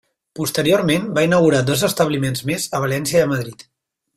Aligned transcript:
Posteriorment, 0.37 1.03
va 1.17 1.25
inaugurar 1.27 1.61
dos 1.67 1.83
establiments 1.89 2.45
més 2.51 2.67
a 2.79 2.83
València 2.87 3.21
i 3.21 3.25
a 3.27 3.29
Madrid. 3.37 3.67